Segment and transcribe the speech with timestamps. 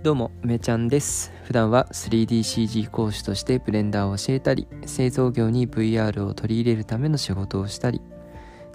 [0.00, 1.32] どうも、めちゃんです。
[1.42, 8.00] 普段は 3DCG 講師としてブレンダーを教えたり、製造業に VR を取り入れるための仕事をしたり、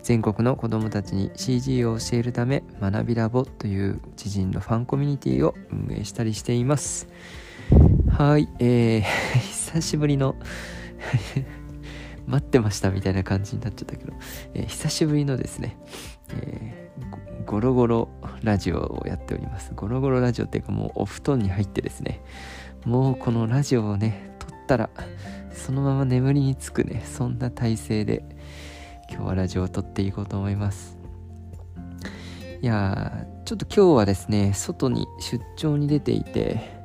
[0.01, 7.07] 全国の子どもたちに CG を教えるため、学びラボという知人のファンコミュニティを運営したりしています。
[8.09, 9.01] はい、えー、
[9.47, 10.35] 久しぶりの
[12.27, 14.11] 待ってましたみたいな感じになっちゃったけど、
[14.55, 15.77] えー久しぶりのですね、
[16.35, 18.09] えーゴゴロゴロ
[18.43, 19.71] ラジオをやっております。
[19.73, 22.21] ゴロゴロラジオっていうかもうお布団に入ってですね、
[22.85, 24.89] もうこのラジオをね、撮ったら、
[25.53, 28.23] そのまま眠りにつくね、そんな体勢で、
[29.09, 30.97] 今日はラジオを撮っていこうと思います。
[32.61, 36.83] いやー、ちょっと今日はですね、外に出張に出ていて、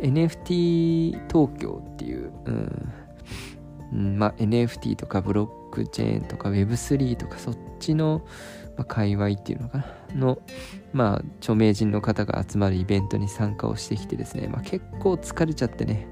[0.00, 2.50] NFT 東京っていう、う
[3.96, 8.22] ん、まあ、NFT とかブロックチェーンとか Web3 とかそっちの、
[8.76, 10.38] まあ、界隈っていうのかなの、
[10.92, 16.06] まあ、著名人の方が集まるイベントに参加をしてきてですね、まあ、結構疲れちゃってね。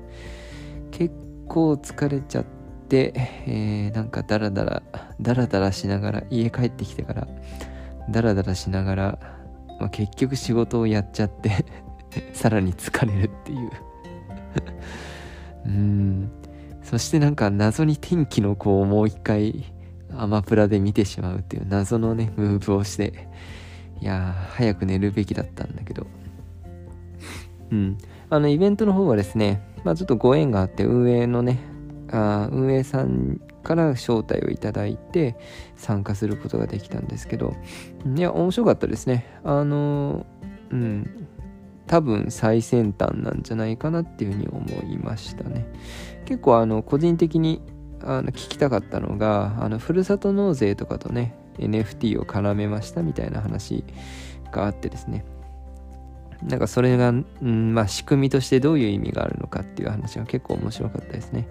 [0.91, 1.15] 結
[1.49, 2.45] 構疲れちゃっ
[2.89, 3.13] て、
[3.47, 4.83] えーなんかダラダラ
[5.21, 7.29] ダラダラしながら家帰ってきてから
[8.11, 9.19] ダラダラしながら、
[9.81, 11.65] まあ、結局仕事をやっちゃって
[12.33, 13.71] さらに疲れるっていう。
[15.67, 16.31] うん。
[16.83, 19.73] そしてなんか謎に天気の子をもう一回
[20.17, 23.29] アマプラで見てしまうっていう謎のねムーブをして
[24.01, 26.07] いやー早く寝るべきだったんだけど。
[27.71, 27.99] うん。
[28.29, 31.59] あのイベントの方はですねまあちょっとご縁があって運営のね
[32.11, 35.37] あー運営さんから招待をいただいて
[35.77, 37.55] 参加することができたんですけど。
[38.17, 39.27] いや面白かったですね。
[39.45, 41.27] あのーうん
[41.91, 45.67] 多分最先端なんじゃないかなっていうふうに思いましたね。
[46.25, 47.61] 結構あの個人的に
[48.01, 53.85] あの聞きたかったのがあのふるさと納税とかとね NFT を絡めましたみたいな話
[54.53, 55.25] があってですね。
[56.43, 57.13] なんかそれが、う
[57.45, 61.49] んまあ、仕組みとしてどういう意味があるのかっていう話が結構面白かったですね。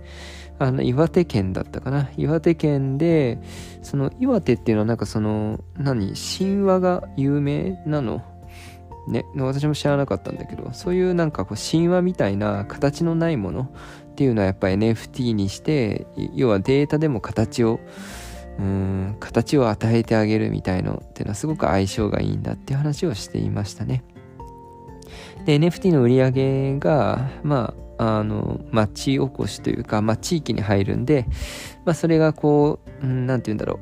[0.57, 2.09] あの岩手県だったかな。
[2.17, 3.39] 岩手県で
[3.81, 6.13] その岩手っていうのはなんかその何？
[6.15, 8.23] 神話が有名なの？
[9.07, 13.61] ね、私も知らなかったんだけどそういうなんかこう神話みたいな形のないもの
[14.11, 16.05] っていうのはやっぱ NFT にして
[16.35, 17.79] 要はデータでも形を
[18.59, 24.03] うん形を与えてあげるみたいのっていうのはすごく相性がいいんだっていう話をしていましたね。
[25.45, 31.25] で NFT の売り上げがまああの町おこしというか、まあ、地域に入るんで、
[31.83, 33.81] まあ、それがこう、うん、なんて言うんだろ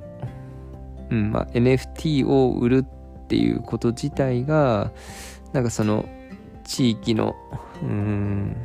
[1.12, 4.92] う、うんまあ、NFT を売るっていうこと自体が
[5.54, 6.10] なんかその
[6.64, 7.36] 地域の
[7.84, 8.56] うん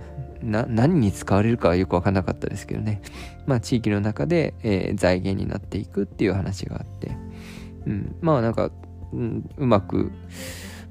[0.43, 3.03] な何に使われるかはよく分かんなかったですけどね。
[3.47, 7.17] まあ地域の中で、えー財源になっていくっていう話があって、
[7.87, 8.71] うん、まあなんか、
[9.13, 10.13] うん、うまく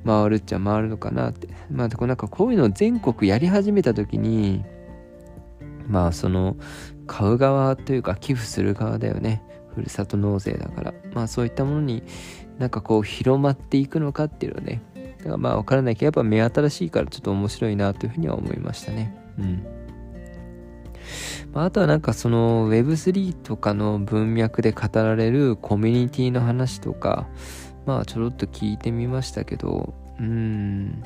[0.06, 1.50] 回るっちゃ回るのかなって。
[1.70, 4.64] まあでもなんかこういうのを全国やり始めた時に
[5.88, 6.58] まあその
[7.08, 9.44] 買う側というか寄付する側だよね。
[9.76, 10.94] ふるさと納税だから。
[11.14, 12.04] まあそういったものに
[12.60, 14.82] なんかこう広まっていくのかっていうのね。
[15.20, 19.21] だからまあ分からないけどやっぱ目新しいからちょっと面白いなというふうには思いましたね。
[19.38, 19.66] うん。
[21.54, 27.28] まあ、あとはなんかその Web3 とかの文脈で語られるコミュニティの話とか
[27.86, 31.04] まあちょろっと聞いてみましたけどうん。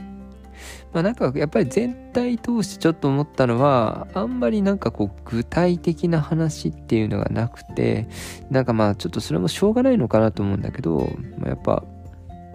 [0.94, 8.08] まあなんかやっぱり全体通してちょっと思ったのはあんまりなんかこう具体的な話っていうのがなくて
[8.50, 11.84] なんかまあちょっとそれもしょうがないのかなと思うんだけど、まあ、やっぱ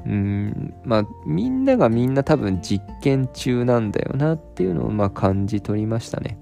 [0.06, 6.38] うんまあみんながみんな多分実験中なんだよなっていうのをまあ感じ取りましたね。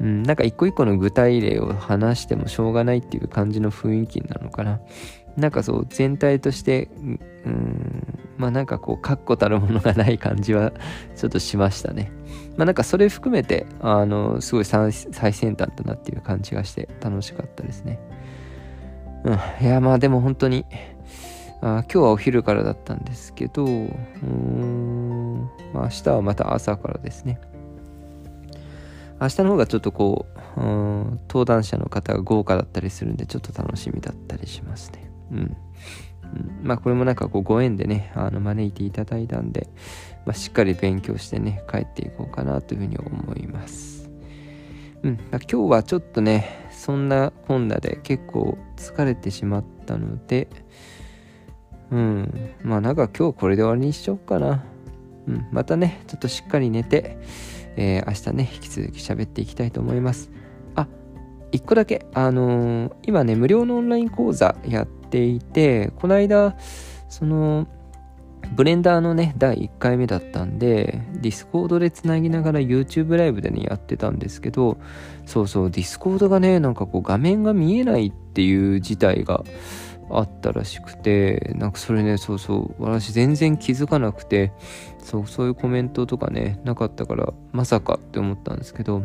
[0.00, 4.80] うん、なんか一個一個の具体例を話してもしょうがないっていう感じの雰囲気なのかな。
[5.36, 6.88] なんかそう全体として、
[7.44, 10.72] うん、まあなんかこう確固たるものがない感じは
[11.16, 12.12] ちょっとしましたね。
[12.56, 18.00] まあなんかそれ含めて、あの、すごい最最先端だなっていう感じがして楽しかったですね。
[19.24, 20.64] うん、いやまあでも本当に、
[21.60, 27.40] あ今日はお昼からだったんですけど、うーん、まあ明日はまた朝からですね。
[29.20, 35.10] 明日の方がちょっとこう、うん、登壇者の方が豪華だったりするんで、ちょっと楽しみだったりしますね。
[35.32, 35.56] うん。
[36.62, 39.68] まあこれもなんかこうご縁でね、あの招いていただいたんで、
[40.24, 44.08] まあ、しっかり勉強してね、帰っていこうかなというふうに思います。
[45.02, 50.48] うん、まあ今日はちょっとね、そんなこんなで結構疲れてしまったので、
[51.90, 54.64] うん、まあなんか今日これで終わりにしようかな。
[55.26, 57.18] うん、またね、ちょっとしっかり寝て、
[57.76, 60.30] えー明日ね、引き続き喋っていきたいと思います。
[60.74, 60.88] あ、
[61.52, 66.56] 一個だけ、あのー今ね、無料のオンライン講座やっていて、この間、
[67.08, 67.68] その、
[68.54, 74.78] ブレンダーのね、第1回目だったんで、ディスコードでつなぎながら YouTube ライブでね、やってたんですけど、
[75.26, 79.44] そうそう、ディスコードがね、なんかこう画面が見えないっていう事態が
[80.10, 84.52] あったらしくて、なんかそれね、そうそう、私全然気づかなくて、
[84.98, 89.02] そう、そういうコメントとかね、なかったから、まさかって思ったんですけど、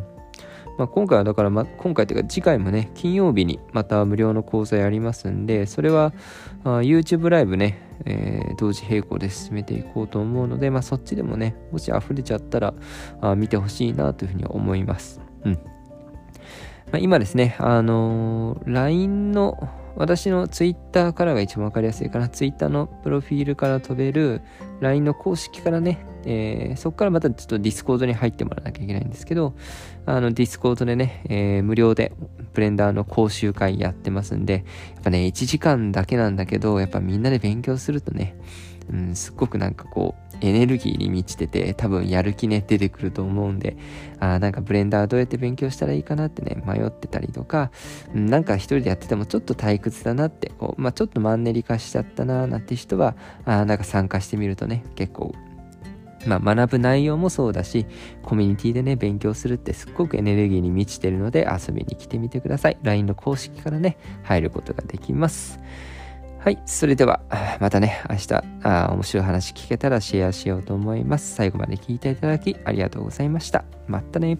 [0.77, 6.13] まあ、今回はだから、ま、今回というか次回もね、金曜日にまた無料の講座やりますんで、それは
[6.63, 12.73] あ YouTube ライブね、えー、同時並行で進めていこうと思うので、まあ、そっちでもね、もし溢れちゃったら
[13.21, 15.21] あ見てほしいなというふうに思います。
[15.45, 15.59] うん。
[16.93, 22.29] まあ、今ですね、あのー、LINE の私の Twitter からが一番わかりやすいかな。
[22.29, 24.41] Twitter のプロフィールから飛べる
[24.79, 29.55] LINE の公式からね、えー、そこからまたちょっと Discord に入ってもらわなきゃいけないんですけど、
[30.05, 32.11] あの Discord でね、えー、無料で
[32.53, 34.63] ブレンダーの講習会やってますんで、
[34.93, 38.37] やっぱね、1時間だけなんだけど、やっぱみんなで勉強するとね、
[38.91, 43.77] うん、すっごくなんかこう、エネルギーに満ちてて、多分やる気ね出てくると思うんで、
[44.19, 47.71] あなんかブレンダーどうやって勉強したらいいかなってね、迷ってたりとか、
[48.13, 53.15] なんか一人でやっててもちょっと退屈だなって、こう、まあ、ちょっとマンネリ化しちゃったななんて人は、
[53.45, 55.33] あなんか参加してみるとね、結構
[56.25, 57.85] まあ、学ぶ内容もそうだし、
[58.21, 62.77] コミュニティでね、勉強するってすっごくエネルギーに満ちてるので遊びに来てみてください。
[62.83, 65.59] LINE の公式からね、入ることができます。
[66.43, 66.61] はい。
[66.65, 67.21] それでは、
[67.61, 71.35] またね、明日、あ面白い話聞けたらシェアしようと思います。
[71.35, 73.63] 最後まで聞いていただきありがとうございました。
[73.87, 74.37] またね。